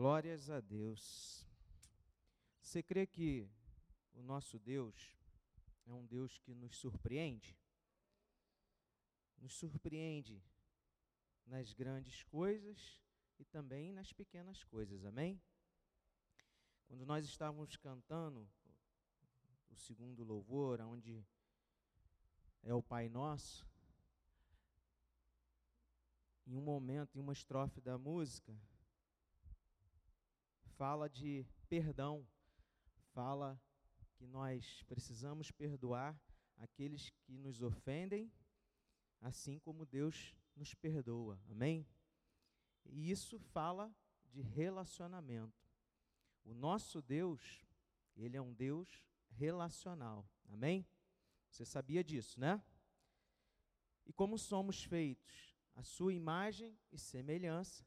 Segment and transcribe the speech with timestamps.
[0.00, 1.46] Glórias a Deus.
[2.62, 3.46] Você crê que
[4.14, 5.14] o nosso Deus
[5.84, 7.54] é um Deus que nos surpreende?
[9.36, 10.42] Nos surpreende
[11.44, 12.98] nas grandes coisas
[13.38, 15.38] e também nas pequenas coisas, amém?
[16.88, 18.48] Quando nós estávamos cantando
[19.68, 21.22] o segundo louvor, onde
[22.62, 23.68] é o Pai Nosso,
[26.46, 28.58] em um momento, em uma estrofe da música,
[30.80, 32.26] fala de perdão,
[33.12, 33.60] fala
[34.14, 36.18] que nós precisamos perdoar
[36.56, 38.32] aqueles que nos ofendem,
[39.20, 41.38] assim como Deus nos perdoa.
[41.50, 41.86] Amém?
[42.86, 45.68] E isso fala de relacionamento.
[46.42, 47.62] O nosso Deus,
[48.16, 50.26] ele é um Deus relacional.
[50.46, 50.88] Amém?
[51.50, 52.64] Você sabia disso, né?
[54.06, 57.84] E como somos feitos a sua imagem e semelhança,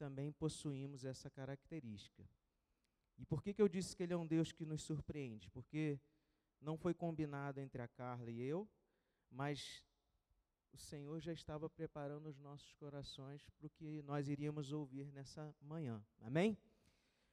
[0.00, 2.26] também possuímos essa característica.
[3.18, 5.50] E por que, que eu disse que ele é um Deus que nos surpreende?
[5.50, 6.00] Porque
[6.58, 8.66] não foi combinado entre a Carla e eu,
[9.30, 9.84] mas
[10.72, 15.54] o Senhor já estava preparando os nossos corações para o que nós iríamos ouvir nessa
[15.60, 16.02] manhã.
[16.22, 16.56] Amém?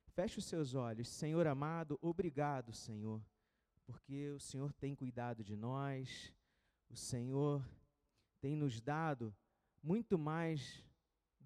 [0.07, 1.07] Feche os seus olhos.
[1.07, 3.23] Senhor amado, obrigado, Senhor,
[3.85, 6.35] porque o Senhor tem cuidado de nós,
[6.89, 7.65] o Senhor
[8.41, 9.33] tem nos dado
[9.81, 10.85] muito mais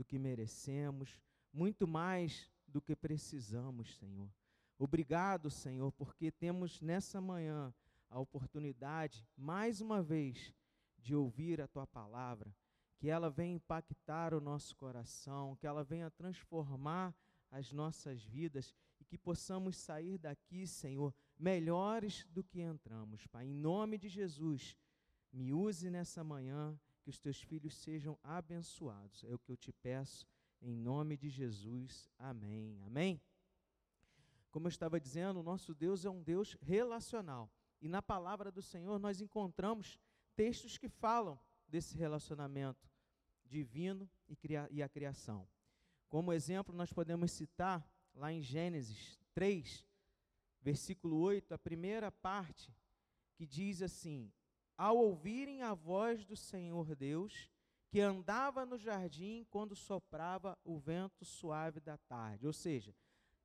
[0.02, 1.22] do que merecemos,
[1.54, 4.28] muito mais do que precisamos, Senhor.
[4.80, 7.72] Obrigado, Senhor, porque temos nessa manhã
[8.10, 10.56] a oportunidade, mais uma vez,
[10.98, 12.52] de ouvir a tua palavra,
[12.98, 17.16] que ela venha impactar o nosso coração, que ela venha transformar
[17.52, 23.28] as nossas vidas e que possamos sair daqui, Senhor, melhores do que entramos.
[23.28, 24.76] Pai, em nome de Jesus,
[25.32, 29.24] me use nessa manhã que os teus filhos sejam abençoados.
[29.24, 30.28] É o que eu te peço,
[30.62, 32.10] em nome de Jesus.
[32.18, 32.80] Amém.
[32.86, 33.22] Amém.
[34.52, 37.50] Como eu estava dizendo, o nosso Deus é um Deus relacional.
[37.82, 40.00] E na palavra do Senhor nós encontramos
[40.36, 42.90] textos que falam desse relacionamento
[43.46, 44.10] divino
[44.72, 45.48] e, a criação.
[46.08, 49.86] Como exemplo, nós podemos citar lá em Gênesis 3,
[50.62, 52.74] versículo 8, a primeira parte,
[53.34, 54.32] que diz assim:
[54.82, 57.48] ao ouvirem a voz do Senhor Deus,
[57.88, 62.48] que andava no jardim quando soprava o vento suave da tarde.
[62.48, 62.92] Ou seja,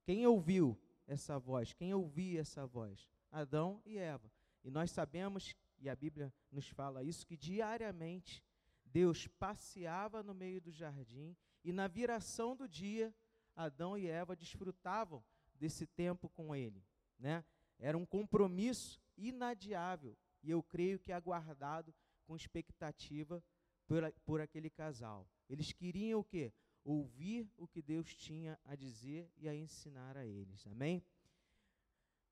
[0.02, 1.74] quem ouviu essa voz?
[1.74, 3.06] Quem ouvia essa voz?
[3.30, 4.32] Adão e Eva.
[4.64, 8.42] E nós sabemos, e a Bíblia nos fala isso, que diariamente
[8.82, 13.14] Deus passeava no meio do jardim e na viração do dia,
[13.54, 15.22] Adão e Eva desfrutavam
[15.54, 16.82] desse tempo com ele.
[17.18, 17.44] Né?
[17.78, 20.16] Era um compromisso inadiável
[20.46, 21.92] e eu creio que é aguardado
[22.24, 23.42] com expectativa
[23.84, 25.28] por, por aquele casal.
[25.50, 26.52] Eles queriam o quê?
[26.84, 30.64] Ouvir o que Deus tinha a dizer e a ensinar a eles.
[30.68, 31.04] Amém?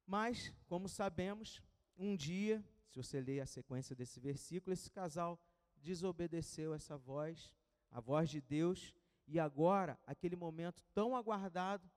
[0.06, 1.60] Mas, como sabemos,
[1.98, 5.36] um dia, se você ler a sequência desse versículo, esse casal
[5.82, 7.52] desobedeceu essa voz,
[7.90, 8.94] a voz de Deus,
[9.26, 11.90] e agora, aquele momento tão aguardado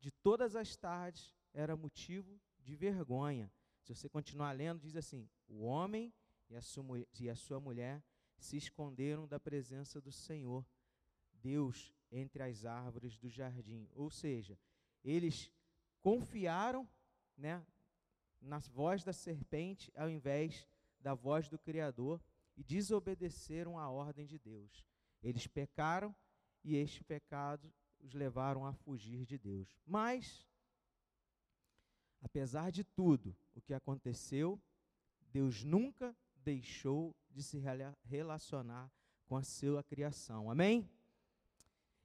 [0.00, 3.52] de todas as tardes, era motivo de vergonha.
[3.84, 6.12] Se você continuar lendo, diz assim: o homem
[6.48, 8.02] e a, sua, e a sua mulher
[8.38, 10.66] se esconderam da presença do Senhor,
[11.32, 13.88] Deus, entre as árvores do jardim.
[13.92, 14.58] Ou seja,
[15.04, 15.52] eles
[16.00, 16.88] confiaram
[17.36, 17.64] né,
[18.40, 20.66] na voz da serpente ao invés
[20.98, 22.22] da voz do Criador
[22.56, 24.86] e desobedeceram à ordem de Deus.
[25.22, 26.14] Eles pecaram
[26.62, 27.70] e este pecado
[28.00, 29.76] os levaram a fugir de Deus.
[29.84, 30.46] Mas,
[32.24, 34.58] apesar de tudo o que aconteceu,
[35.30, 37.62] Deus nunca deixou de se
[38.02, 38.90] relacionar
[39.26, 40.50] com a sua criação.
[40.50, 40.90] Amém?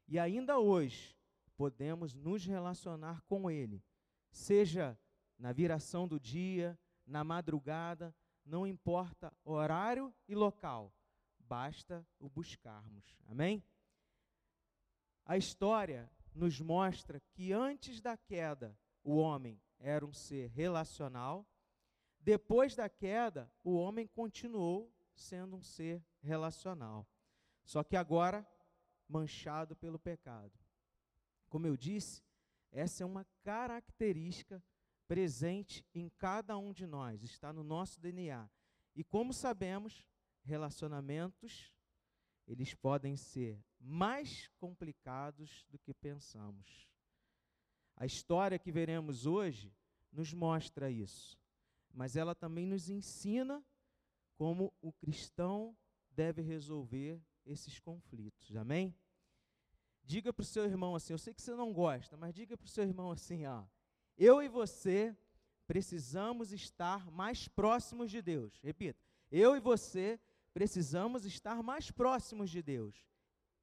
[0.07, 1.15] E ainda hoje
[1.55, 3.81] podemos nos relacionar com Ele,
[4.29, 4.99] seja
[5.37, 8.13] na viração do dia, na madrugada,
[8.45, 10.93] não importa horário e local,
[11.39, 13.17] basta o buscarmos.
[13.27, 13.63] Amém?
[15.25, 21.47] A história nos mostra que antes da queda, o homem era um ser relacional
[22.19, 27.07] depois da queda, o homem continuou sendo um ser relacional,
[27.63, 28.47] só que agora
[29.07, 30.51] manchado pelo pecado.
[31.47, 32.21] Como eu disse,
[32.71, 34.63] essa é uma característica
[35.07, 38.47] presente em cada um de nós, está no nosso DNA.
[38.95, 40.05] E como sabemos,
[40.43, 41.73] relacionamentos
[42.45, 46.88] eles podem ser mais complicados do que pensamos.
[47.99, 49.71] A história que veremos hoje
[50.11, 51.39] nos mostra isso
[51.93, 53.63] mas ela também nos ensina
[54.35, 55.75] como o cristão
[56.11, 58.55] deve resolver esses conflitos.
[58.55, 58.95] Amém?
[60.01, 62.65] diga para o seu irmão assim, eu sei que você não gosta, mas diga para
[62.65, 63.63] o seu irmão assim, ó,
[64.17, 65.15] eu e você
[65.67, 68.59] precisamos estar mais próximos de Deus.
[68.63, 68.99] Repita,
[69.29, 70.19] eu e você
[70.51, 72.95] precisamos estar mais próximos de Deus.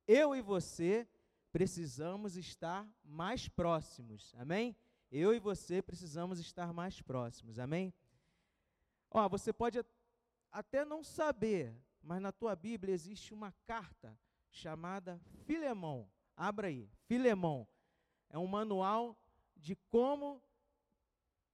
[0.06, 1.08] Eu e você
[1.56, 4.34] precisamos estar mais próximos.
[4.36, 4.76] Amém?
[5.10, 7.58] Eu e você precisamos estar mais próximos.
[7.58, 7.94] Amém?
[9.10, 9.82] Ó, você pode
[10.52, 14.20] até não saber, mas na tua Bíblia existe uma carta
[14.50, 16.06] chamada Filemão.
[16.36, 17.66] Abra aí, Filemão.
[18.28, 19.18] É um manual
[19.56, 20.42] de como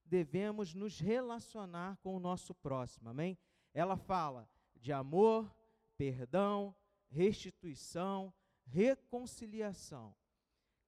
[0.05, 3.09] devemos nos relacionar com o nosso próximo.
[3.09, 3.39] Amém?
[3.73, 5.55] Ela fala de amor,
[5.97, 6.75] perdão,
[7.09, 8.35] restituição,
[8.73, 10.15] reconciliação.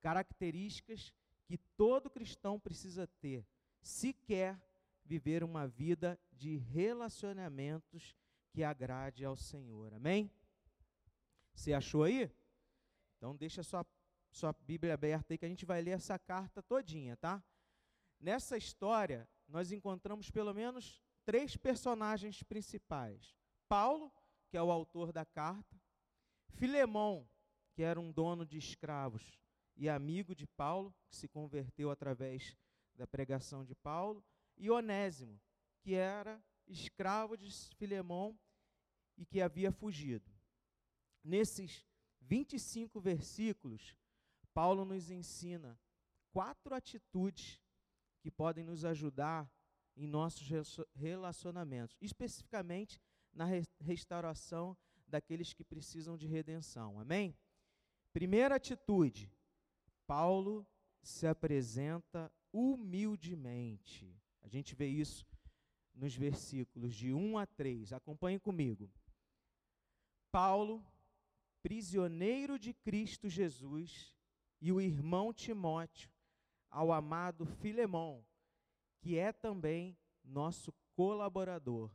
[0.00, 1.12] Características
[1.46, 3.46] que todo cristão precisa ter
[3.80, 4.58] se quer
[5.04, 8.16] viver uma vida de relacionamentos
[8.50, 9.92] que agrade ao Senhor.
[9.92, 10.30] Amém?
[11.54, 12.30] Você achou aí?
[13.16, 13.86] Então deixa sua,
[14.30, 17.42] sua Bíblia aberta aí que a gente vai ler essa carta todinha, tá?
[18.18, 23.36] Nessa história, nós encontramos pelo menos três personagens principais.
[23.68, 24.10] Paulo,
[24.48, 25.80] que é o autor da carta,
[26.48, 27.28] Filemão,
[27.74, 29.38] que era um dono de escravos
[29.76, 32.56] e amigo de Paulo, que se converteu através
[32.94, 34.24] da pregação de Paulo,
[34.56, 35.40] e Onésimo,
[35.80, 38.38] que era escravo de Filemão
[39.16, 40.30] e que havia fugido.
[41.22, 41.84] Nesses
[42.20, 43.96] 25 versículos,
[44.52, 45.78] Paulo nos ensina
[46.30, 47.60] quatro atitudes
[48.20, 49.50] que podem nos ajudar
[49.96, 50.48] em nossos
[50.94, 53.00] relacionamentos, especificamente
[53.32, 53.46] na
[53.80, 56.98] restauração daqueles que precisam de redenção.
[56.98, 57.36] Amém?
[58.14, 59.28] Primeira atitude:
[60.06, 60.64] Paulo
[61.02, 64.16] se apresenta humildemente.
[64.40, 65.26] A gente vê isso
[65.92, 67.92] nos versículos de 1 a 3.
[67.92, 68.88] Acompanhe comigo.
[70.30, 70.86] Paulo,
[71.60, 74.16] prisioneiro de Cristo Jesus,
[74.60, 76.08] e o irmão Timóteo,
[76.70, 78.24] ao amado Filemão,
[79.00, 81.90] que é também nosso colaborador.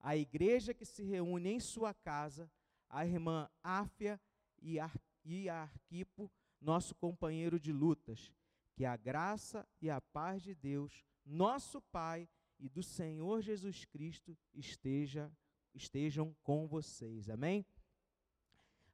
[0.00, 2.50] A igreja que se reúne em sua casa,
[2.90, 4.20] a irmã Áfia
[4.60, 4.92] e, Ar
[5.26, 6.30] e Arquipo,
[6.60, 8.32] nosso companheiro de lutas.
[8.74, 12.28] Que a graça e a paz de Deus, nosso Pai
[12.58, 15.30] e do Senhor Jesus Cristo esteja,
[15.74, 17.28] estejam com vocês.
[17.28, 17.66] Amém?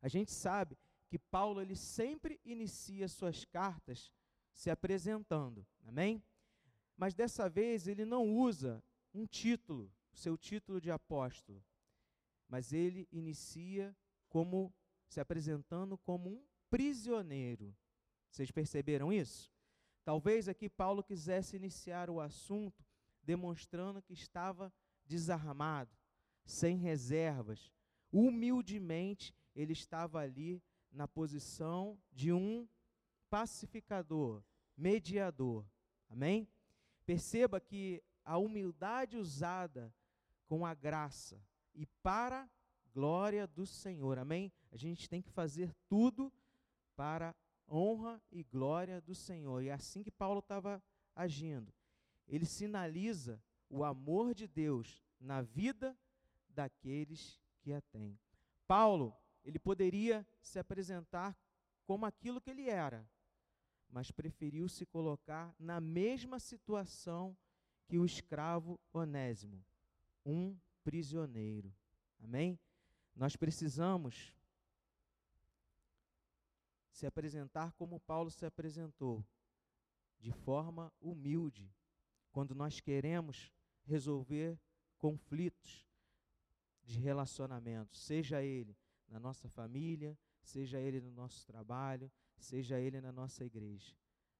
[0.00, 4.11] A gente sabe que Paulo ele sempre inicia suas cartas
[4.52, 5.67] se apresentando.
[5.85, 6.23] Amém?
[6.96, 8.82] Mas dessa vez ele não usa
[9.12, 11.62] um título, seu título de apóstolo,
[12.49, 13.94] mas ele inicia
[14.28, 14.73] como
[15.12, 17.76] se apresentando como um prisioneiro.
[18.31, 19.53] Vocês perceberam isso?
[20.05, 22.82] Talvez aqui Paulo quisesse iniciar o assunto
[23.23, 24.73] demonstrando que estava
[25.05, 25.94] desarmado,
[26.47, 27.70] sem reservas.
[28.11, 32.67] Humildemente, ele estava ali na posição de um
[33.29, 34.43] pacificador,
[34.75, 35.64] mediador.
[36.09, 36.49] Amém?
[37.05, 39.94] Perceba que a humildade usada
[40.47, 41.38] com a graça
[41.75, 42.49] e para a
[42.94, 44.19] glória do Senhor.
[44.19, 44.50] Amém?
[44.72, 46.32] A gente tem que fazer tudo
[46.96, 47.36] para
[47.69, 49.62] honra e glória do Senhor.
[49.62, 50.82] E é assim que Paulo estava
[51.14, 51.72] agindo.
[52.26, 55.96] Ele sinaliza o amor de Deus na vida
[56.48, 58.19] daqueles que a têm.
[58.66, 59.14] Paulo,
[59.44, 61.36] ele poderia se apresentar
[61.84, 63.06] como aquilo que ele era,
[63.90, 67.37] mas preferiu se colocar na mesma situação
[67.87, 69.62] que o escravo Onésimo,
[70.25, 71.75] um prisioneiro.
[72.18, 72.58] Amém?
[73.14, 74.35] Nós precisamos
[77.02, 79.26] se apresentar como Paulo se apresentou,
[80.21, 81.68] de forma humilde,
[82.30, 84.56] quando nós queremos resolver
[84.99, 85.85] conflitos
[86.85, 88.76] de relacionamento, seja ele
[89.09, 93.97] na nossa família, seja ele no nosso trabalho, seja ele na nossa igreja,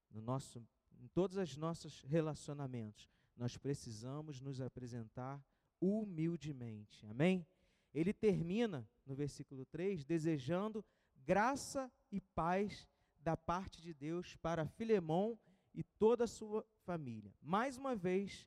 [0.09, 0.65] no nosso,
[1.01, 5.45] em todos os nossos relacionamentos, nós precisamos nos apresentar
[5.81, 7.05] humildemente.
[7.07, 7.45] Amém?
[7.93, 10.85] Ele termina no versículo 3 desejando
[11.25, 12.87] graça e paz
[13.21, 15.39] da parte de Deus para Filemão
[15.75, 17.33] e toda a sua família.
[17.41, 18.47] Mais uma vez,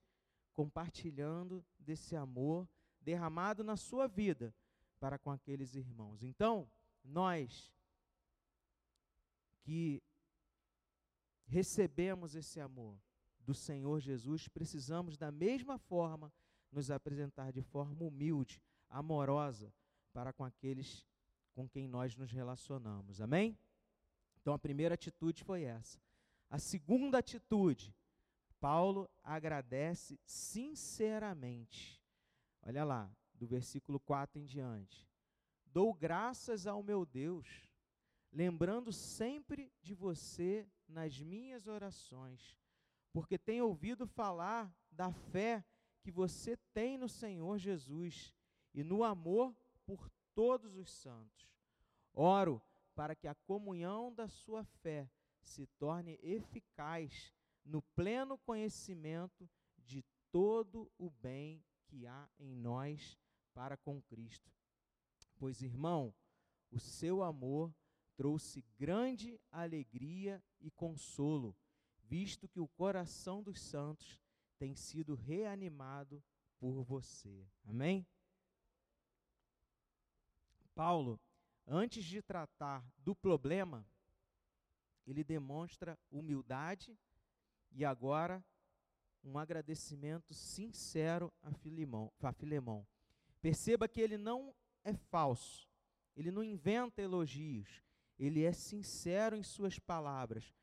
[0.53, 2.67] compartilhando desse amor
[3.01, 4.53] derramado na sua vida
[4.99, 6.23] para com aqueles irmãos.
[6.23, 6.69] Então,
[7.03, 7.71] nós
[9.61, 10.01] que
[11.45, 12.99] recebemos esse amor
[13.39, 16.33] do Senhor Jesus, precisamos da mesma forma
[16.71, 19.73] nos apresentar de forma humilde, amorosa
[20.11, 21.05] para com aqueles
[21.55, 23.21] com quem nós nos relacionamos.
[23.21, 23.57] Amém?
[24.41, 25.97] Então a primeira atitude foi essa.
[26.49, 27.95] A segunda atitude,
[28.59, 31.99] Paulo agradece sinceramente.
[32.61, 35.09] Olha lá, do versículo 4 em diante.
[35.65, 37.69] Dou graças ao meu Deus,
[38.31, 42.57] lembrando sempre de você nas minhas orações,
[43.11, 45.63] porque tenho ouvido falar da fé
[46.01, 48.33] que você tem no Senhor Jesus
[48.73, 51.49] e no amor por todos os santos.
[52.13, 52.61] Oro
[52.93, 55.09] para que a comunhão da sua fé
[55.41, 63.17] se torne eficaz no pleno conhecimento de todo o bem que há em nós
[63.53, 64.51] para com Cristo.
[65.37, 66.13] Pois, irmão,
[66.71, 67.73] o seu amor
[68.15, 71.55] trouxe grande alegria e consolo,
[71.99, 74.19] visto que o coração dos santos
[74.57, 76.23] tem sido reanimado
[76.59, 77.45] por você.
[77.65, 78.07] Amém?
[80.75, 81.19] Paulo,
[81.65, 83.87] antes de tratar do problema,
[85.07, 86.97] ele demonstra humildade
[87.71, 88.43] e agora
[89.23, 92.85] um agradecimento sincero a Filemão, a.
[93.41, 94.53] Perceba que ele não
[94.83, 95.67] é falso,
[96.15, 97.81] ele não inventa elogios,
[98.19, 100.53] ele é sincero em suas palavras,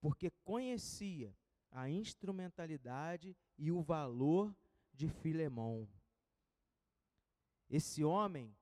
[0.00, 1.34] porque conhecia
[1.70, 4.54] a instrumentalidade e o valor
[4.92, 5.88] de Filemão.
[7.70, 8.56] Esse homem,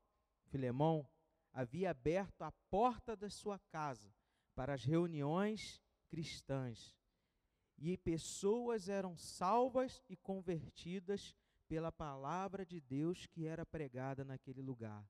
[0.46, 1.06] Filemão,
[1.52, 4.12] havia aberto a porta da sua casa
[4.54, 6.96] para as reuniões cristãs.
[7.78, 11.36] E pessoas eram salvas e convertidas
[11.68, 15.06] pela palavra de Deus que era pregada naquele lugar.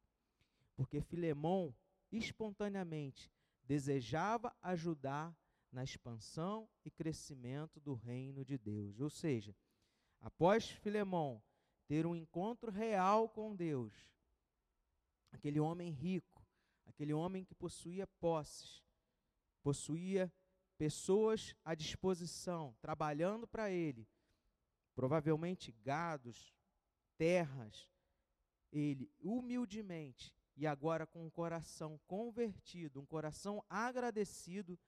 [0.74, 1.74] Porque Filemão
[2.10, 3.30] espontaneamente
[3.62, 5.36] desejava ajudar
[5.70, 9.00] na expansão e crescimento do reino de Deus.
[9.00, 9.54] Ou seja,
[10.20, 11.42] após Filemão
[11.86, 13.92] ter um encontro real com Deus,
[15.36, 16.44] aquele homem rico,
[16.86, 18.82] aquele homem que possuía posses,
[19.62, 20.32] possuía
[20.78, 24.08] pessoas à disposição, trabalhando para ele,
[24.94, 26.54] provavelmente gados,
[27.16, 27.88] terras,
[28.72, 34.78] ele humildemente e agora com um coração convertido, um coração agradecido,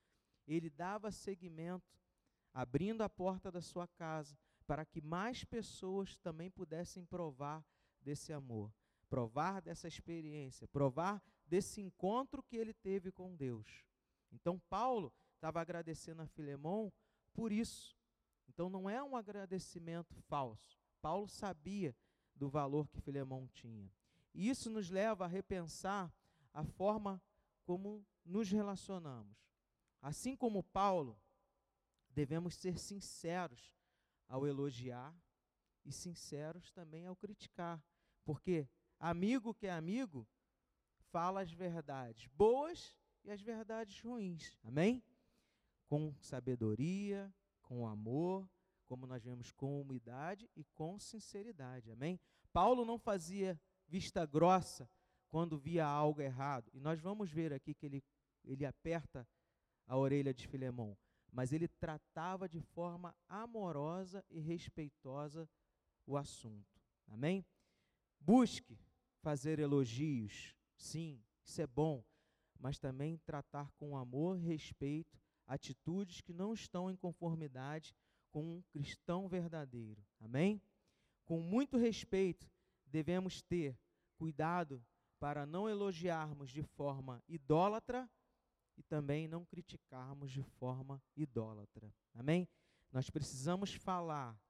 [0.46, 1.98] ele dava seguimento,
[2.54, 4.36] abrindo a porta da sua casa,
[4.66, 7.64] para que mais pessoas também pudessem provar
[8.00, 8.72] desse amor,
[9.08, 13.84] provar dessa experiência, provar desse encontro que ele teve com Deus.
[14.30, 16.92] Então, Paulo estava agradecendo a Filemão
[17.32, 17.96] por isso.
[18.48, 20.78] Então, não é um agradecimento falso.
[21.00, 21.96] Paulo sabia
[22.34, 23.90] do valor que Filemão tinha.
[24.34, 26.12] E isso nos leva a repensar
[26.52, 27.22] a forma
[27.64, 29.36] como nos relacionamos.
[30.00, 31.20] Assim como Paulo,
[32.10, 33.74] devemos ser sinceros
[34.28, 35.14] ao elogiar
[35.84, 37.82] e sinceros também ao criticar,
[38.24, 40.26] porque amigo que é amigo
[41.10, 44.56] fala as verdades boas e as verdades ruins.
[44.62, 45.02] Amém?
[45.86, 48.48] Com sabedoria, com amor,
[48.86, 51.90] como nós vemos com humildade e com sinceridade.
[51.90, 52.18] Amém?
[52.52, 54.88] Paulo não fazia vista grossa
[55.28, 56.70] quando via algo errado.
[56.72, 58.04] E nós vamos ver aqui que ele,
[58.44, 59.26] ele aperta
[59.86, 60.96] a orelha de Filemão.
[61.30, 65.48] Mas ele tratava de forma amorosa e respeitosa
[66.06, 66.80] o assunto.
[67.06, 67.44] Amém?
[68.18, 68.78] Busque
[69.28, 72.02] fazer elogios, sim, isso é bom,
[72.58, 77.94] mas também tratar com amor respeito atitudes que não estão em conformidade
[78.30, 80.02] com um cristão verdadeiro.
[80.18, 80.62] Amém?
[81.26, 82.50] Com muito respeito,
[82.86, 83.78] devemos ter
[84.16, 84.82] cuidado
[85.20, 88.08] para não elogiarmos de forma idólatra
[88.78, 91.94] e também não criticarmos de forma idólatra.
[92.14, 92.48] Amém?
[92.90, 94.40] Nós precisamos falar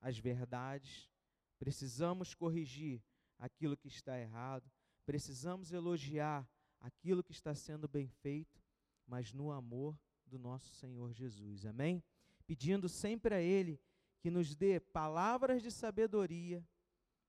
[0.00, 1.10] as verdades,
[1.58, 3.02] precisamos corrigir
[3.38, 4.70] aquilo que está errado,
[5.04, 6.48] precisamos elogiar
[6.80, 8.62] aquilo que está sendo bem feito,
[9.06, 11.64] mas no amor do nosso Senhor Jesus.
[11.64, 12.02] Amém?
[12.46, 13.80] Pedindo sempre a Ele
[14.20, 16.66] que nos dê palavras de sabedoria,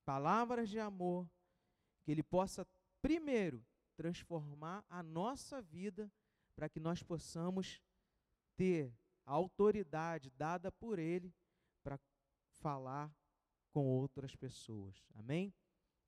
[0.06, 1.30] palavras de amor,
[2.04, 2.66] que Ele possa,
[3.02, 3.66] primeiro,
[3.96, 6.12] transformar a nossa vida
[6.56, 7.82] para que nós possamos
[8.56, 8.92] ter
[9.26, 11.34] a autoridade dada por Ele
[11.84, 12.00] para
[12.60, 13.14] falar
[13.78, 15.06] com outras pessoas.
[15.14, 15.54] Amém?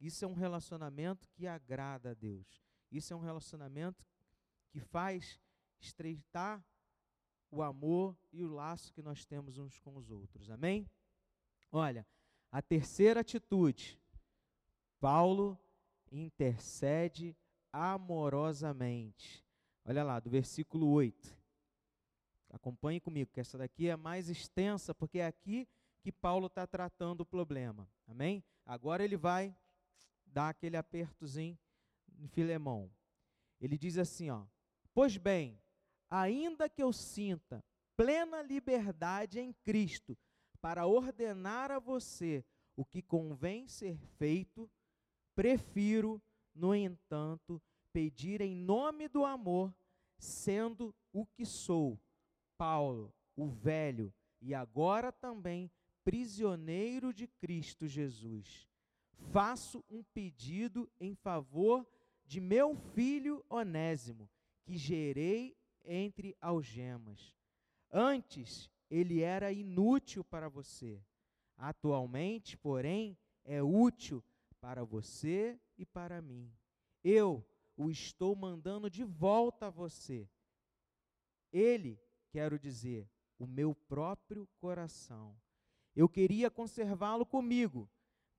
[0.02, 2.66] Isso é um relacionamento que agrada a Deus.
[2.92, 4.04] Isso é um relacionamento
[4.72, 5.40] que faz
[5.80, 6.66] estreitar
[7.52, 10.50] o amor e o laço que nós temos uns com os outros.
[10.50, 10.90] Amém?
[11.72, 12.08] Olha,
[12.52, 14.02] a terceira atitude,
[15.00, 15.56] Paulo
[16.12, 17.38] intercede
[17.72, 19.46] amorosamente.
[19.86, 21.38] Olha lá, do versículo 8.
[22.50, 25.68] Acompanhe comigo, que essa daqui é mais extensa, porque é aqui
[26.10, 27.88] que Paulo está tratando o problema.
[28.08, 28.44] Amém?
[28.66, 29.56] Agora ele vai
[30.26, 31.56] dar aquele apertozinho
[32.18, 32.92] em Filemão.
[33.62, 34.44] Ele diz assim, ó:
[34.92, 35.62] Pois bem,
[36.10, 37.64] ainda que eu sinta
[37.96, 40.18] plena liberdade em Cristo
[40.60, 42.44] para ordenar a você
[42.76, 44.68] o que convém ser feito,
[45.36, 46.20] prefiro,
[46.56, 47.62] no entanto,
[47.94, 49.72] pedir em nome do amor,
[50.18, 52.00] sendo o que sou,
[52.58, 54.12] Paulo, o velho,
[54.42, 55.70] e agora também
[56.10, 58.68] prisioneiro de Cristo Jesus.
[59.32, 61.88] Faço um pedido em favor
[62.26, 64.28] de meu filho Onésimo,
[64.64, 67.38] que gerei entre algemas.
[67.92, 71.00] Antes ele era inútil para você.
[71.56, 74.24] Atualmente, porém, é útil
[74.60, 76.52] para você e para mim.
[77.04, 77.48] Eu
[77.78, 80.28] o estou mandando de volta a você.
[81.52, 82.02] Ele,
[82.32, 85.38] quero dizer, o meu próprio coração.
[86.00, 87.90] Eu queria conservá-lo comigo,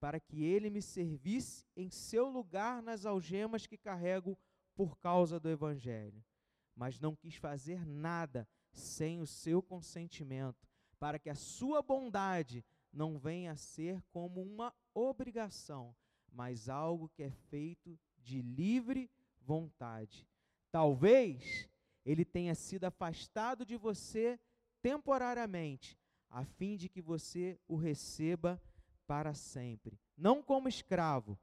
[0.01, 4.39] para que ele me servisse em seu lugar nas algemas que carrego
[4.75, 6.25] por causa do Evangelho.
[6.75, 10.67] Mas não quis fazer nada sem o seu consentimento,
[10.99, 15.95] para que a sua bondade não venha a ser como uma obrigação,
[16.33, 20.27] mas algo que é feito de livre vontade.
[20.73, 21.69] Talvez
[22.07, 24.41] ele tenha sido afastado de você
[24.81, 26.00] temporariamente,
[26.31, 28.61] a fim de que você o receba
[29.07, 31.39] para sempre, não como escravo,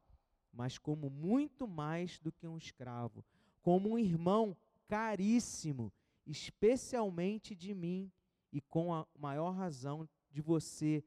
[0.52, 3.24] mas como muito mais do que um escravo,
[3.62, 4.56] como um irmão
[4.88, 5.92] caríssimo,
[6.26, 8.12] especialmente de mim
[8.52, 11.04] e com a maior razão de você,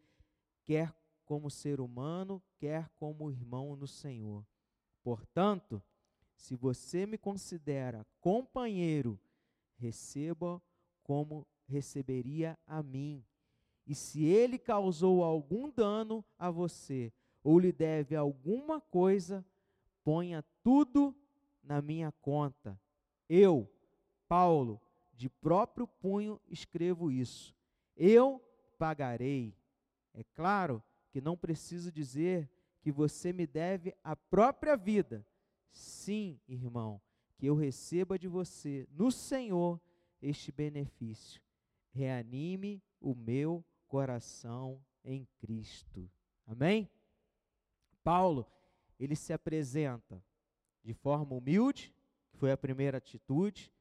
[0.64, 0.94] quer
[1.24, 4.44] como ser humano, quer como irmão no Senhor.
[5.02, 5.82] Portanto,
[6.36, 9.18] se você me considera companheiro,
[9.76, 10.62] receba
[11.02, 13.24] como receberia a mim.
[13.90, 19.44] E se ele causou algum dano a você, ou lhe deve alguma coisa,
[20.04, 21.12] ponha tudo
[21.60, 22.80] na minha conta.
[23.28, 23.68] Eu,
[24.28, 24.80] Paulo,
[25.12, 27.52] de próprio punho escrevo isso.
[27.96, 28.40] Eu
[28.78, 29.56] pagarei.
[30.14, 30.80] É claro
[31.10, 32.48] que não preciso dizer
[32.82, 35.26] que você me deve a própria vida.
[35.72, 37.00] Sim, irmão,
[37.36, 39.80] que eu receba de você, no Senhor,
[40.22, 41.42] este benefício.
[41.90, 46.08] Reanime o meu coração em Cristo.
[46.46, 46.88] Amém?
[48.04, 48.46] Paulo,
[49.00, 50.24] ele se apresenta
[50.84, 51.92] de forma humilde,
[52.30, 53.72] que foi a primeira atitude.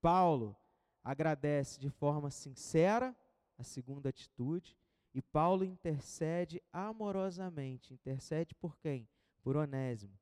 [0.00, 0.56] Paulo
[1.02, 3.16] agradece de forma sincera,
[3.56, 4.76] a segunda atitude.
[5.14, 7.94] E Paulo intercede amorosamente.
[7.94, 9.08] Intercede por quem?
[9.42, 10.18] Por Onésimo.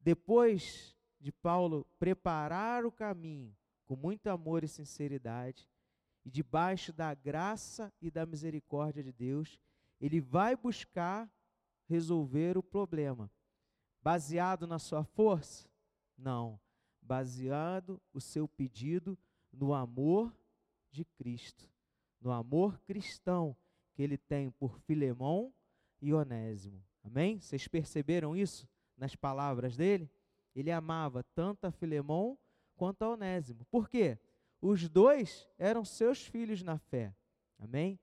[0.00, 3.54] Depois de Paulo preparar o caminho
[3.84, 5.68] com muito amor e sinceridade,
[6.24, 9.58] e debaixo da graça e da misericórdia de Deus,
[10.00, 11.30] ele vai buscar
[11.86, 13.30] resolver o problema.
[14.02, 15.68] Baseado na sua força?
[16.16, 16.60] Não.
[17.02, 19.18] Baseado o seu pedido
[19.52, 20.34] no amor
[20.90, 21.68] de Cristo,
[22.20, 23.56] no amor cristão
[23.92, 25.52] que ele tem por Filemão
[26.00, 26.82] e Onésimo.
[27.02, 27.40] Amém?
[27.40, 30.10] Vocês perceberam isso nas palavras dele?
[30.54, 32.38] Ele amava tanto a Filemão
[32.76, 33.64] quanto a Onésimo.
[33.66, 34.18] Por quê?
[34.60, 37.14] Os dois eram seus filhos na fé.
[37.58, 37.98] Amém?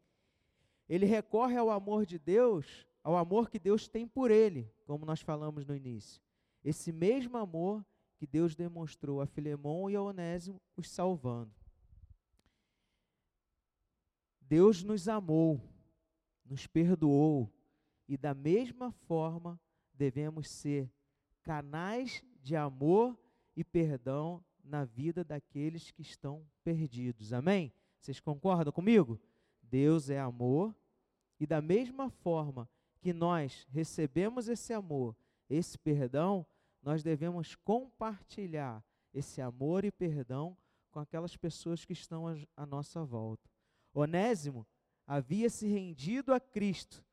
[0.90, 5.22] Ele recorre ao amor de Deus, ao amor que Deus tem por ele, como nós
[5.22, 6.22] falamos no início.
[6.64, 7.86] Esse mesmo amor
[8.18, 11.54] que Deus demonstrou a Filemão e a Onésimo, os salvando.
[14.42, 15.62] Deus nos amou,
[16.44, 17.52] nos perdoou,
[18.08, 19.60] e da mesma forma
[19.94, 20.90] devemos ser
[21.44, 23.18] canais de amor
[23.56, 27.34] e perdão na vida daqueles que estão perdidos.
[27.34, 27.74] Amém?
[28.00, 29.20] Vocês concordam comigo?
[29.62, 30.76] Deus é amor,
[31.40, 35.16] e da mesma forma que nós recebemos esse amor,
[35.50, 36.46] esse perdão,
[36.82, 40.58] nós devemos compartilhar esse amor e perdão
[40.92, 42.26] com aquelas pessoas que estão
[42.56, 43.50] à nossa volta.
[43.94, 44.66] Onésimo
[45.06, 47.04] havia se rendido a Cristo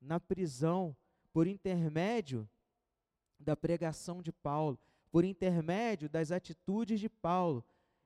[0.00, 0.96] na prisão
[1.32, 2.48] por intermédio
[3.38, 4.78] da pregação de Paulo,
[5.10, 7.64] por intermédio das atitudes de Paulo.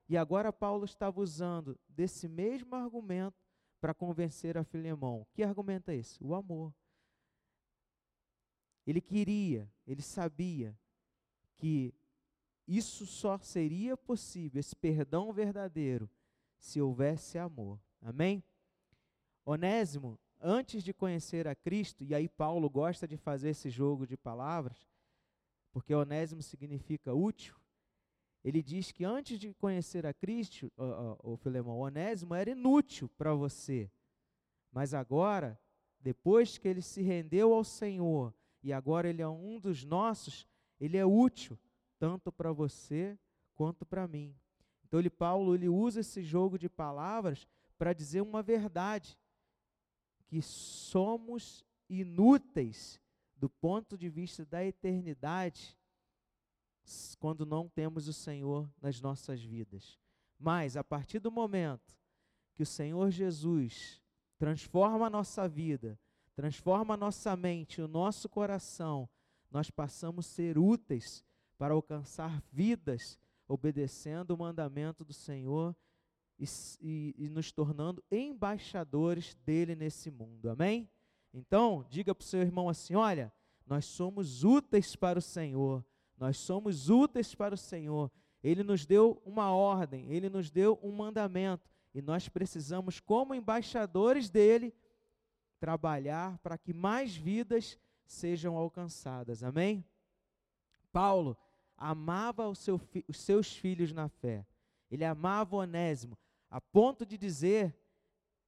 [0.08, 3.42] E agora Paulo estava usando desse mesmo argumento
[3.80, 5.26] para convencer a Filemão.
[5.32, 6.22] Que argumento é esse?
[6.22, 6.74] O amor.
[8.86, 10.78] Ele queria, ele sabia
[11.56, 11.94] que
[12.66, 16.08] isso só seria possível, esse perdão verdadeiro,
[16.58, 17.78] se houvesse amor.
[18.00, 18.42] Amém?
[19.44, 24.16] Onésimo, antes de conhecer a Cristo, e aí Paulo gosta de fazer esse jogo de
[24.16, 24.88] palavras,
[25.74, 27.56] porque Onésimo significa útil,
[28.44, 33.34] ele diz que antes de conhecer a Cristo, o, o Filemão, Onésimo era inútil para
[33.34, 33.90] você.
[34.70, 35.60] Mas agora,
[35.98, 38.32] depois que ele se rendeu ao Senhor,
[38.62, 40.46] e agora ele é um dos nossos,
[40.78, 41.58] ele é útil
[41.98, 43.18] tanto para você
[43.56, 44.32] quanto para mim.
[44.86, 49.18] Então ele Paulo ele usa esse jogo de palavras para dizer uma verdade
[50.28, 53.00] que somos inúteis
[53.36, 55.76] do ponto de vista da eternidade
[57.18, 59.98] quando não temos o Senhor nas nossas vidas.
[60.38, 61.96] Mas a partir do momento
[62.54, 64.02] que o Senhor Jesus
[64.38, 65.98] transforma a nossa vida,
[66.34, 69.08] transforma a nossa mente, o nosso coração,
[69.50, 71.24] nós passamos a ser úteis
[71.56, 75.74] para alcançar vidas, obedecendo o mandamento do Senhor
[76.38, 76.44] e,
[76.80, 80.50] e, e nos tornando embaixadores dele nesse mundo.
[80.50, 80.88] Amém?
[81.36, 83.32] Então, diga para o seu irmão assim: olha,
[83.66, 85.84] nós somos úteis para o Senhor,
[86.16, 88.10] nós somos úteis para o Senhor.
[88.42, 94.30] Ele nos deu uma ordem, ele nos deu um mandamento, e nós precisamos, como embaixadores
[94.30, 94.72] dele,
[95.58, 99.42] trabalhar para que mais vidas sejam alcançadas.
[99.42, 99.84] Amém?
[100.92, 101.36] Paulo
[101.76, 104.46] amava seu, os seus filhos na fé.
[104.90, 106.16] Ele amava Onésimo,
[106.48, 107.74] a ponto de dizer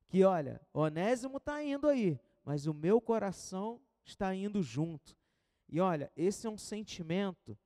[0.04, 5.18] que, olha, Onésimo está indo aí, mas o meu coração está indo junto.
[5.68, 7.58] E olha, esse é um sentimento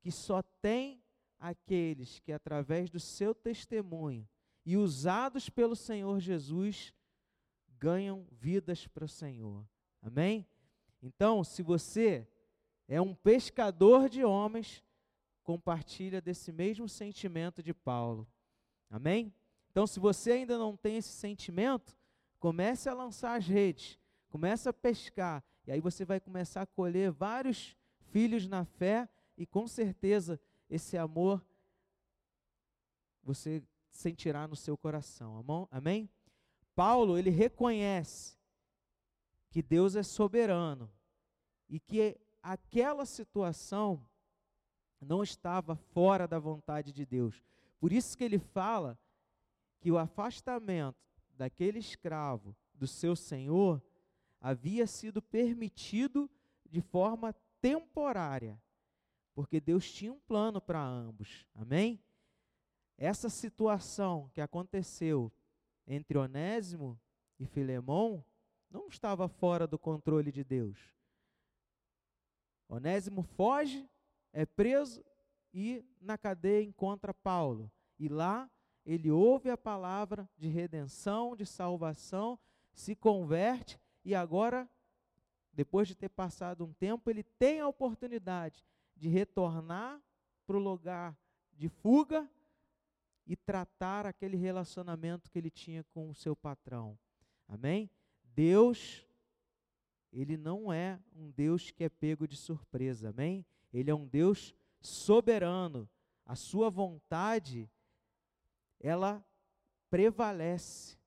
[0.00, 1.02] que só tem
[1.40, 4.26] aqueles que, através do seu testemunho
[4.64, 6.94] e usados pelo Senhor Jesus,
[7.80, 9.66] ganham vidas para o Senhor.
[10.00, 10.46] Amém?
[11.02, 12.28] Então, se você
[12.86, 14.84] é um pescador de homens,
[15.42, 18.24] compartilha desse mesmo sentimento de Paulo.
[18.88, 19.34] Amém?
[19.68, 21.98] Então, se você ainda não tem esse sentimento,
[22.38, 23.98] comece a lançar as redes,
[24.32, 27.76] comece a pescar, e aí você vai começar a colher vários
[28.10, 30.40] filhos na fé, e com certeza
[30.70, 31.44] esse amor
[33.22, 35.44] você sentirá no seu coração.
[35.70, 36.08] Amém?
[36.74, 38.38] Paulo, ele reconhece
[39.50, 40.90] que Deus é soberano
[41.68, 44.02] e que aquela situação
[44.98, 47.44] não estava fora da vontade de Deus.
[47.78, 48.98] Por isso que ele fala
[49.78, 50.96] que o afastamento
[51.36, 53.82] daquele escravo do seu senhor
[54.42, 56.28] havia sido permitido
[56.68, 58.60] de forma temporária,
[59.34, 61.46] porque Deus tinha um plano para ambos.
[61.54, 62.02] Amém?
[62.98, 65.32] Essa situação que aconteceu
[65.86, 67.00] entre Onésimo
[67.38, 68.24] e Filemão
[68.68, 70.92] não estava fora do controle de Deus.
[72.68, 73.88] Onésimo foge,
[74.32, 75.04] é preso
[75.54, 77.70] e na cadeia encontra Paulo.
[77.96, 78.50] E lá
[78.84, 82.38] ele ouve a palavra de redenção, de salvação,
[82.72, 84.68] se converte e agora,
[85.52, 88.64] depois de ter passado um tempo, ele tem a oportunidade
[88.96, 90.00] de retornar
[90.46, 91.16] para o lugar
[91.52, 92.28] de fuga
[93.26, 96.98] e tratar aquele relacionamento que ele tinha com o seu patrão.
[97.46, 97.90] Amém?
[98.34, 99.06] Deus,
[100.12, 103.46] ele não é um Deus que é pego de surpresa, amém?
[103.72, 105.88] Ele é um Deus soberano.
[106.24, 107.70] A sua vontade
[108.80, 109.24] ela
[109.88, 110.98] prevalece.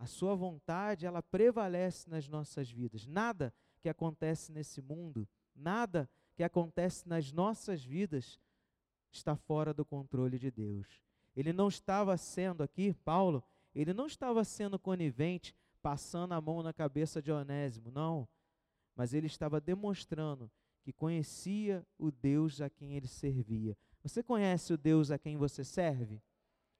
[0.00, 3.06] A sua vontade, ela prevalece nas nossas vidas.
[3.06, 8.40] Nada que acontece nesse mundo, nada que acontece nas nossas vidas
[9.12, 11.02] está fora do controle de Deus.
[11.36, 16.72] Ele não estava sendo aqui, Paulo, ele não estava sendo conivente, passando a mão na
[16.72, 18.26] cabeça de Onésimo, não.
[18.96, 20.50] Mas ele estava demonstrando
[20.82, 23.76] que conhecia o Deus a quem ele servia.
[24.02, 26.22] Você conhece o Deus a quem você serve?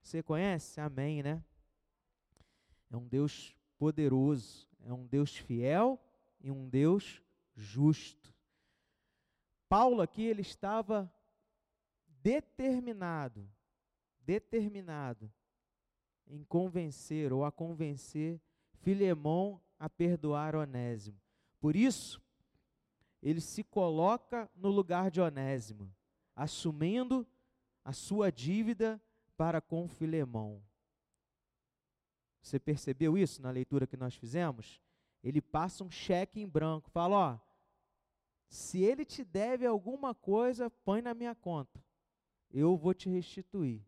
[0.02, 0.80] Você conhece?
[0.80, 1.44] Amém, né?
[2.90, 5.98] É um Deus poderoso, é um Deus fiel
[6.40, 7.22] e um Deus
[7.55, 8.35] justo.
[9.68, 11.12] Paulo aqui ele estava
[12.22, 13.48] determinado,
[14.20, 15.33] determinado
[16.26, 18.40] em convencer ou a convencer
[18.74, 21.20] Filemão a perdoar Onésimo.
[21.61, 22.22] Por isso,
[23.22, 25.92] ele se coloca no lugar de Onésimo,
[26.35, 27.26] assumindo
[27.85, 29.00] a sua dívida
[29.37, 30.62] para com Filemão.
[32.40, 34.81] Você percebeu isso na leitura que nós fizemos?
[35.22, 37.38] Ele passa um cheque em branco, fala: ó,
[38.48, 41.83] se ele te deve alguma coisa, põe na minha conta.
[42.50, 43.85] Eu vou te restituir.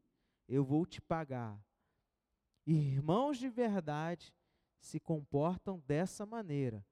[0.49, 1.59] Eu vou te pagar.
[2.67, 4.33] Irmãos de verdade
[4.79, 6.85] se comportam dessa maneira.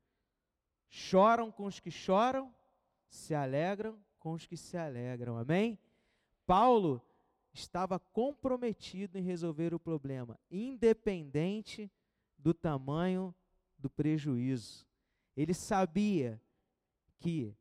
[0.89, 2.53] Choram com os que choram,
[3.09, 5.39] se alegram com os que se alegram.
[5.39, 5.79] Amém?
[6.47, 7.01] Paulo
[7.53, 11.91] estava comprometido em resolver o problema, independente
[12.39, 13.35] do tamanho
[13.79, 14.87] do prejuízo.
[15.37, 16.41] Ele sabia
[17.19, 17.57] que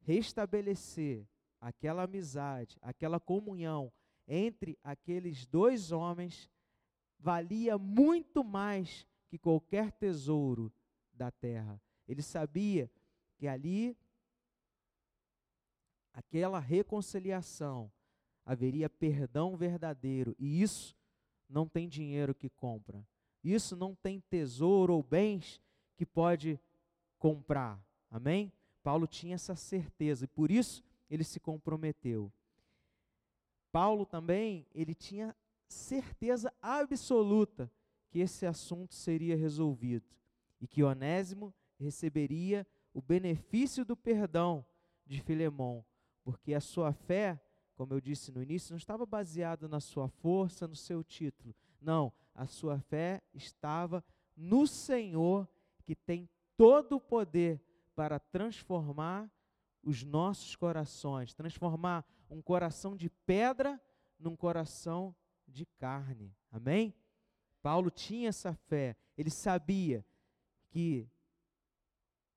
[0.00, 1.26] restabelecer
[1.60, 3.92] aquela amizade, aquela comunhão
[4.26, 6.50] entre aqueles dois homens
[7.18, 10.72] valia muito mais que qualquer tesouro
[11.12, 11.80] da terra.
[12.06, 12.90] Ele sabia
[13.36, 13.96] que ali
[16.12, 17.90] aquela reconciliação
[18.48, 20.96] haveria perdão verdadeiro, e isso
[21.46, 23.06] não tem dinheiro que compra.
[23.44, 25.60] Isso não tem tesouro ou bens
[25.94, 26.58] que pode
[27.18, 27.78] comprar.
[28.10, 28.50] Amém?
[28.82, 32.32] Paulo tinha essa certeza e por isso ele se comprometeu.
[33.70, 35.36] Paulo também, ele tinha
[35.68, 37.70] certeza absoluta
[38.08, 40.06] que esse assunto seria resolvido
[40.58, 44.64] e que Onésimo receberia o benefício do perdão
[45.04, 45.84] de Filemão,
[46.24, 47.38] porque a sua fé,
[47.78, 51.54] como eu disse no início, não estava baseada na sua força, no seu título.
[51.80, 54.04] Não, a sua fé estava
[54.36, 55.48] no Senhor,
[55.84, 57.62] que tem todo o poder
[57.94, 59.30] para transformar
[59.80, 63.80] os nossos corações, transformar um coração de pedra
[64.18, 65.14] num coração
[65.46, 66.34] de carne.
[66.50, 66.92] Amém?
[67.62, 70.04] Paulo tinha essa fé, ele sabia
[70.68, 71.08] que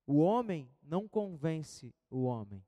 [0.06, 2.64] o homem não convence o homem,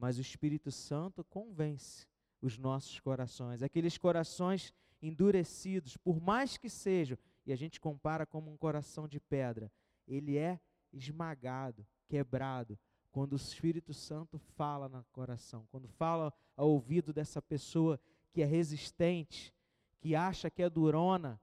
[0.00, 2.06] mas o Espírito Santo convence
[2.40, 8.50] os nossos corações, aqueles corações endurecidos, por mais que sejam, e a gente compara como
[8.50, 9.70] um coração de pedra,
[10.08, 10.58] ele é
[10.90, 12.78] esmagado, quebrado,
[13.12, 18.00] quando o Espírito Santo fala no coração, quando fala ao ouvido dessa pessoa
[18.32, 19.54] que é resistente,
[20.00, 21.38] que acha que é durona,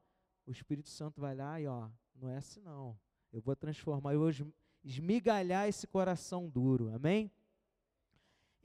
[0.47, 2.97] o Espírito Santo vai lá e ó, não é assim não.
[3.31, 4.31] Eu vou transformar, eu vou
[4.83, 6.91] esmigalhar esse coração duro.
[6.93, 7.29] Amém?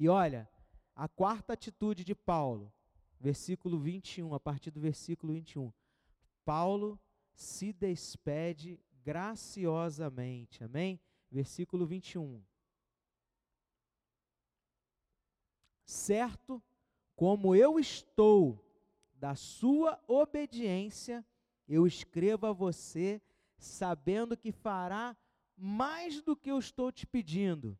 [0.02, 0.50] E olha,
[0.96, 2.72] a quarta atitude de Paulo,
[3.20, 5.72] versículo 21, a partir do versículo 21.
[6.44, 6.98] Paulo
[7.32, 10.64] se despede graciosamente.
[10.64, 10.98] Amém?
[11.30, 12.42] Versículo 21.
[15.84, 16.60] Certo
[17.14, 18.58] como eu estou
[19.14, 21.24] da sua obediência,
[21.68, 23.22] eu escrevo a você,
[23.56, 25.16] sabendo que fará
[25.56, 27.78] mais do que eu estou te pedindo,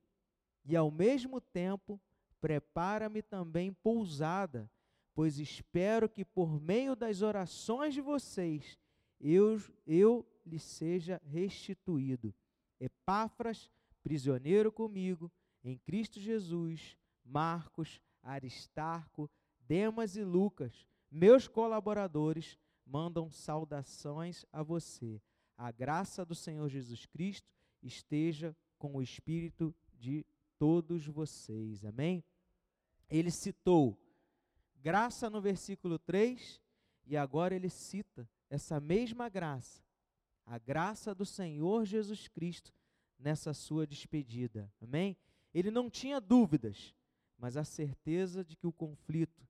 [0.65, 2.01] e ao mesmo tempo
[2.43, 4.69] prepara-me também pousada,
[5.15, 8.77] pois espero que por meio das orações de vocês
[9.21, 12.35] eu, eu lhe seja restituído.
[12.81, 13.71] Epáfras,
[14.03, 15.31] prisioneiro comigo,
[15.63, 25.23] em Cristo Jesus, Marcos, Aristarco, Demas e Lucas, meus colaboradores, mandam saudações a você.
[25.57, 27.49] A graça do Senhor Jesus Cristo
[27.81, 30.27] esteja com o espírito de
[30.59, 31.85] todos vocês.
[31.85, 32.25] Amém?
[33.11, 33.99] Ele citou
[34.83, 36.61] graça no versículo 3
[37.07, 39.83] e agora ele cita essa mesma graça,
[40.45, 42.73] a graça do Senhor Jesus Cristo
[43.19, 44.71] nessa sua despedida.
[44.81, 45.17] Amém?
[45.55, 46.95] Ele não tinha dúvidas,
[47.39, 49.47] mas a certeza de que o conflito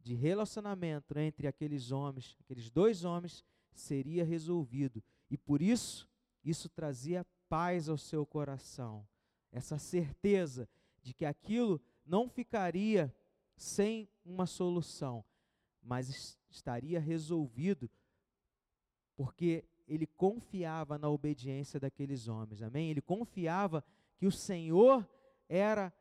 [0.00, 5.02] de relacionamento entre aqueles homens, aqueles dois homens, seria resolvido.
[5.30, 6.08] E por isso,
[6.44, 9.06] isso trazia paz ao seu coração,
[9.50, 10.68] essa certeza
[11.02, 13.14] de que aquilo não ficaria
[13.56, 15.24] sem uma solução,
[15.82, 17.90] mas estaria resolvido,
[19.16, 22.90] porque ele confiava na obediência daqueles homens, amém?
[22.90, 23.84] Ele confiava
[24.16, 25.08] que o Senhor
[25.48, 25.92] era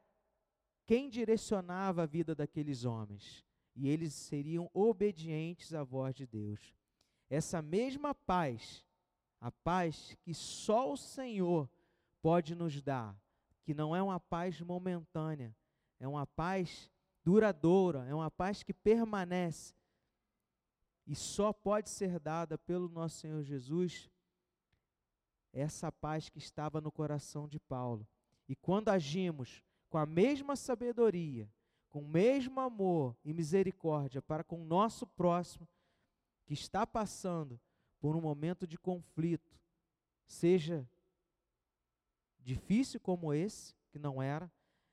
[0.86, 6.76] quem direcionava a vida daqueles homens, e eles seriam obedientes à voz de Deus.
[7.30, 8.86] Essa mesma paz
[9.40, 11.70] a paz que só o Senhor
[12.22, 13.16] pode nos dar,
[13.64, 15.56] que não é uma paz momentânea,
[16.00, 16.90] é uma paz
[17.24, 19.74] duradoura, é uma paz que permanece
[21.08, 24.10] e só pode ser dada pelo nosso Senhor Jesus.
[25.54, 28.06] Essa paz que estava no coração de Paulo.
[28.48, 31.50] E quando agimos com a mesma sabedoria,
[31.90, 35.68] com o mesmo amor e misericórdia para com o nosso próximo,
[36.46, 37.60] que está passando
[38.00, 39.58] por um momento de conflito,
[40.26, 40.88] seja
[42.40, 44.52] difícil como esse, que não era,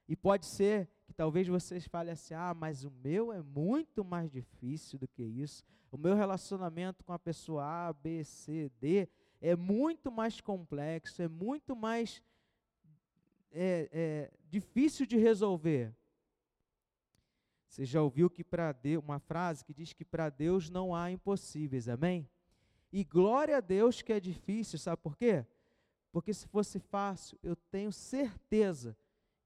[0.09, 4.99] e pode ser talvez vocês falem assim: ah, mas o meu é muito mais difícil
[4.99, 5.65] do que isso.
[5.91, 9.09] O meu relacionamento com a pessoa A, B, C, D
[9.41, 12.23] é muito mais complexo, é muito mais
[13.53, 15.95] é, é, difícil de resolver.
[17.69, 21.11] Você já ouviu que para Deus, uma frase que diz que para Deus não há
[21.11, 22.29] impossíveis, amém?
[22.93, 25.45] E glória a Deus que é difícil, sabe por quê?
[26.13, 28.97] Porque se fosse fácil, eu tenho certeza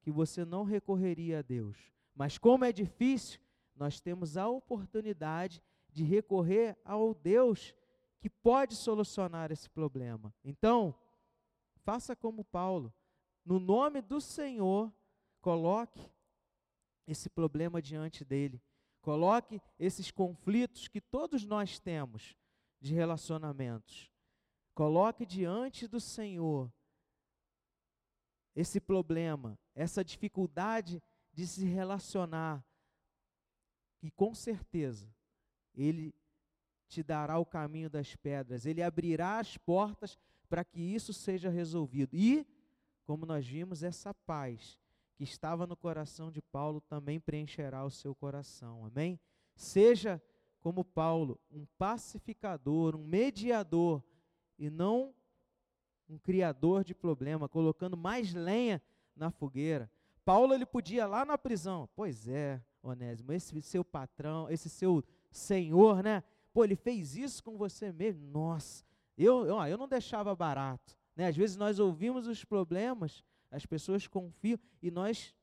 [0.08, 1.76] que você não recorreria a Deus.
[2.14, 3.38] Mas como é difícil,
[3.76, 7.74] nós temos a oportunidade de recorrer ao Deus
[8.18, 10.34] que pode solucionar esse problema.
[10.42, 10.98] Então,
[11.84, 12.90] faça como Paulo,
[13.44, 14.90] no nome do Senhor,
[15.42, 16.10] coloque
[17.06, 18.62] esse problema diante dele.
[19.02, 22.34] Coloque esses conflitos que todos nós temos
[22.80, 24.10] de relacionamentos.
[24.74, 26.72] Coloque diante do Senhor
[28.60, 31.00] esse problema, essa dificuldade
[31.32, 32.64] de se relacionar.
[34.02, 35.08] E com certeza,
[35.72, 36.12] Ele
[36.88, 40.18] te dará o caminho das pedras, Ele abrirá as portas
[40.48, 42.16] para que isso seja resolvido.
[42.16, 42.44] E,
[43.04, 44.76] como nós vimos, essa paz
[45.14, 48.84] que estava no coração de Paulo também preencherá o seu coração.
[48.84, 49.20] Amém?
[49.54, 50.20] Seja
[50.60, 54.02] como Paulo, um pacificador, um mediador
[54.58, 55.14] e não
[56.08, 58.82] um criador de problema, colocando mais lenha
[59.14, 59.90] na fogueira.
[60.24, 61.88] Paulo ele podia lá na prisão.
[61.94, 66.22] Pois é, Onésimo, esse seu patrão, esse seu senhor, né?
[66.52, 68.26] Pô, ele fez isso com você mesmo.
[68.26, 68.84] Nossa,
[69.16, 70.96] eu, eu, eu não deixava barato.
[71.14, 71.26] Né?
[71.26, 75.34] Às vezes nós ouvimos os problemas, as pessoas confiam e nós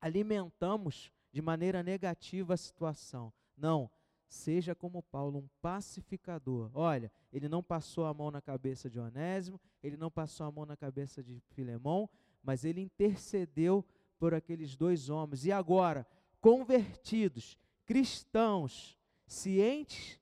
[0.00, 3.32] alimentamos de maneira negativa a situação.
[3.56, 3.90] Não,
[4.28, 6.70] seja como Paulo, um pacificador.
[6.74, 10.66] Olha, ele não passou a mão na cabeça de Onésimo, ele não passou a mão
[10.66, 12.08] na cabeça de Filemão,
[12.42, 13.84] mas ele intercedeu
[14.18, 15.44] por aqueles dois homens.
[15.44, 16.06] E agora,
[16.40, 20.20] convertidos, cristãos, cientes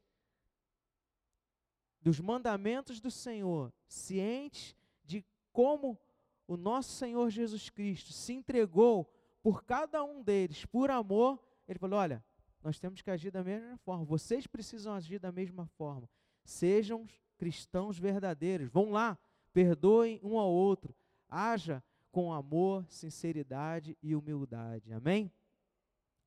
[2.00, 5.98] dos mandamentos do Senhor, cientes de como
[6.46, 9.10] o nosso Senhor Jesus Cristo se entregou
[9.42, 12.22] por cada um deles, por amor, ele falou: olha,
[12.64, 16.08] nós temos que agir da mesma forma, vocês precisam agir da mesma forma.
[16.44, 19.18] Sejam cristãos verdadeiros, vão lá,
[19.52, 20.94] perdoem um ao outro,
[21.28, 24.92] haja com amor, sinceridade e humildade.
[24.92, 25.30] Amém?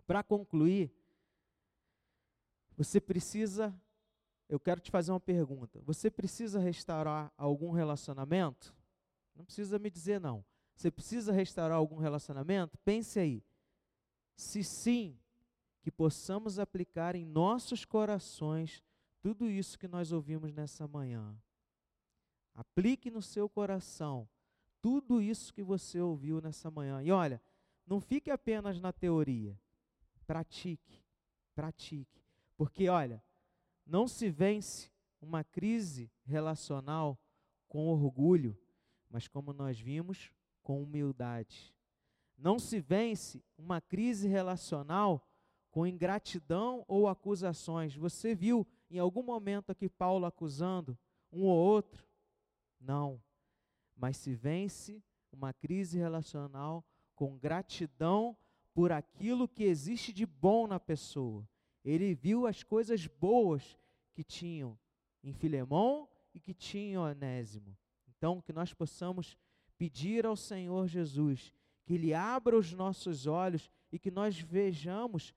[0.05, 0.93] Para concluir,
[2.77, 3.75] você precisa
[4.49, 5.81] eu quero te fazer uma pergunta.
[5.81, 8.73] Você precisa restaurar algum relacionamento?
[9.35, 10.45] Não precisa me dizer não.
[10.73, 12.77] Você precisa restaurar algum relacionamento?
[12.77, 13.43] Pense aí.
[14.37, 15.19] Se sim,
[15.87, 18.83] que possamos aplicar em nossos corações
[19.21, 21.41] tudo isso que nós ouvimos nessa manhã.
[22.53, 24.27] Aplique no seu coração
[24.81, 27.01] tudo isso que você ouviu nessa manhã.
[27.01, 27.41] E olha,
[27.85, 29.57] não fique apenas na teoria.
[30.25, 31.01] Pratique,
[31.55, 32.21] pratique.
[32.57, 33.23] Porque, olha,
[33.85, 37.17] não se vence uma crise relacional
[37.69, 38.59] com orgulho,
[39.09, 41.73] mas como nós vimos, com humildade.
[42.37, 45.25] Não se vence uma crise relacional
[45.77, 47.95] com ingratidão ou acusações.
[47.95, 50.97] Você viu em algum momento aqui Paulo acusando
[51.31, 52.03] um ou outro?
[52.81, 53.21] Não.
[53.95, 58.35] Mas se vence uma crise relacional com gratidão
[58.73, 61.47] por aquilo que existe de bom na pessoa.
[61.85, 63.77] Ele viu as coisas boas
[64.15, 64.75] que tinham
[65.23, 67.77] em Filemão e que tinham em Onésimo.
[68.07, 69.37] Então, que nós possamos
[69.77, 71.53] pedir ao Senhor Jesus
[71.85, 75.35] que Ele abra os nossos olhos e que nós vejamos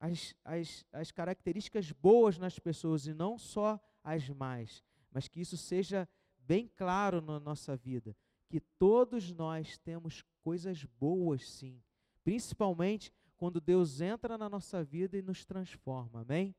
[0.00, 4.82] as, as, as características boas nas pessoas e não só as más,
[5.12, 6.08] mas que isso seja
[6.38, 8.16] bem claro na nossa vida,
[8.48, 11.82] que todos nós temos coisas boas sim,
[12.24, 16.22] principalmente quando Deus entra na nossa vida e nos transforma.
[16.22, 16.54] Amém?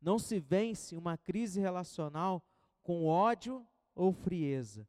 [0.00, 2.42] Não se vence uma crise relacional
[2.82, 4.88] com ódio ou frieza,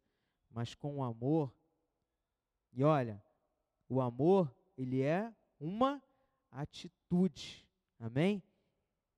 [0.50, 1.54] mas com amor.
[2.72, 3.22] E olha,
[3.90, 6.02] o amor, ele é uma
[6.50, 7.01] atitude.
[8.00, 8.42] Amém?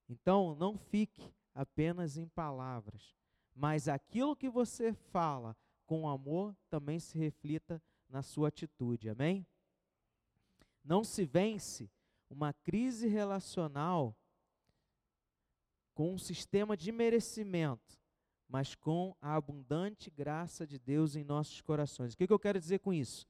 [0.10, 3.16] Então, não fique apenas em palavras,
[3.56, 9.10] mas aquilo que você fala com amor também se reflita na sua atitude.
[9.10, 9.46] Amém?
[10.84, 11.90] Não se vence
[12.30, 14.16] uma crise relacional
[15.94, 18.00] com um sistema de merecimento,
[18.48, 22.14] mas com a abundante graça de Deus em nossos corações.
[22.14, 23.28] O que, que eu quero dizer com isso?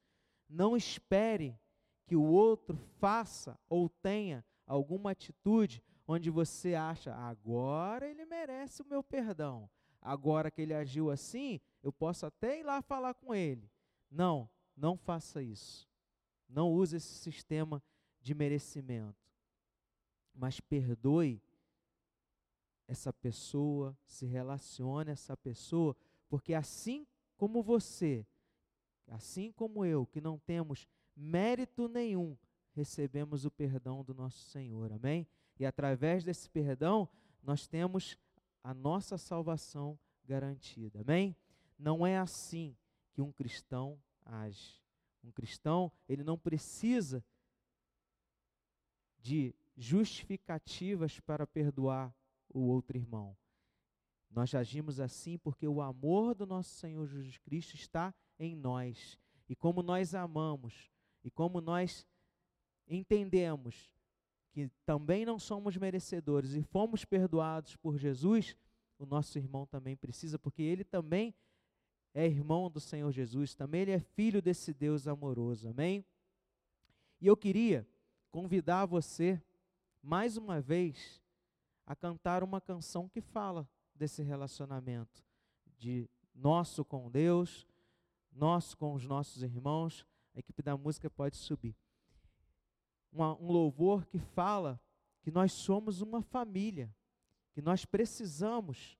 [0.49, 1.60] Não espere
[2.06, 8.86] que o outro faça ou tenha alguma atitude onde você acha, agora ele merece o
[8.86, 9.69] meu perdão.
[10.02, 13.71] Agora que ele agiu assim, eu posso até ir lá falar com ele.
[14.12, 15.89] Não, não faça isso.
[16.47, 17.82] Não use esse sistema
[18.21, 19.15] de merecimento.
[20.34, 21.41] Mas perdoe
[22.88, 25.95] essa pessoa, se relacione essa pessoa,
[26.28, 28.26] porque assim como você,
[29.08, 32.38] assim como eu, que não temos mérito nenhum,
[32.74, 34.92] recebemos o perdão do nosso Senhor.
[34.92, 35.28] Amém?
[35.60, 37.08] E através desse perdão,
[37.42, 38.18] nós temos
[38.64, 41.02] a nossa salvação garantida.
[41.02, 41.36] Amém?
[41.78, 42.76] Não é assim
[43.12, 44.82] que um cristão age.
[45.24, 47.24] Um cristão, ele não precisa
[49.19, 52.13] de justificativas para perdoar
[52.50, 53.36] o outro irmão.
[54.30, 59.17] Nós agimos assim porque o amor do nosso Senhor Jesus Cristo está em nós.
[59.48, 60.92] E como nós amamos,
[61.24, 62.06] e como nós
[62.88, 63.92] entendemos
[64.52, 68.56] que também não somos merecedores e fomos perdoados por Jesus,
[69.00, 71.34] o nosso irmão também precisa, porque ele também
[72.13, 76.06] é irmão do Senhor Jesus, também ele é filho desse Deus amoroso, amém?
[77.19, 77.88] E eu queria
[78.29, 79.42] convidar você,
[80.02, 81.21] mais uma vez,
[81.86, 85.23] a cantar uma canção que fala desse relacionamento,
[85.77, 87.67] de nosso com Deus,
[88.31, 90.06] nosso com os nossos irmãos,
[90.36, 91.75] A equipe da música pode subir.
[93.14, 94.82] Uma, um louvor que fala
[95.22, 96.94] que nós somos uma família,
[97.54, 98.98] que nós precisamos,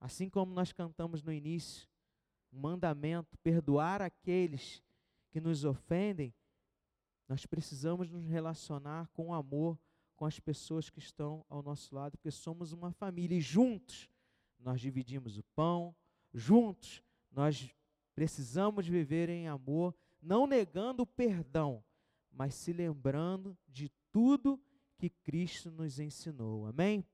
[0.00, 1.88] assim como nós cantamos no início,
[2.52, 4.82] um mandamento, perdoar aqueles
[5.30, 6.34] que nos ofendem,
[7.28, 9.78] nós precisamos nos relacionar com amor
[10.16, 14.10] com as pessoas que estão ao nosso lado, porque somos uma família e juntos
[14.58, 15.94] nós dividimos o pão,
[16.34, 17.72] juntos nós
[18.16, 21.84] precisamos viver em amor, não negando o perdão,
[22.30, 24.60] mas se lembrando de tudo
[24.96, 26.66] que Cristo nos ensinou.
[26.66, 27.04] Amém?